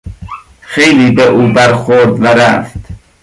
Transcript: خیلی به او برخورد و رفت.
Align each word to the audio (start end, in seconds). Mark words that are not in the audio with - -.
خیلی 0.61 1.11
به 1.11 1.23
او 1.27 1.47
برخورد 1.47 2.21
و 2.21 2.25
رفت. 2.25 2.79